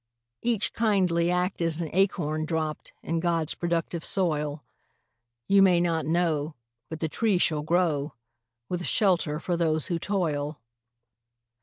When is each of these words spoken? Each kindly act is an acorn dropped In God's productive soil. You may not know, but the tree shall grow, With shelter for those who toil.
Each 0.41 0.73
kindly 0.73 1.29
act 1.29 1.61
is 1.61 1.79
an 1.79 1.91
acorn 1.93 2.45
dropped 2.45 2.91
In 3.03 3.19
God's 3.19 3.53
productive 3.53 4.03
soil. 4.03 4.63
You 5.47 5.61
may 5.61 5.79
not 5.79 6.07
know, 6.07 6.55
but 6.89 7.01
the 7.01 7.07
tree 7.07 7.37
shall 7.37 7.61
grow, 7.61 8.15
With 8.67 8.83
shelter 8.83 9.39
for 9.39 9.55
those 9.55 9.85
who 9.93 9.99
toil. 9.99 10.59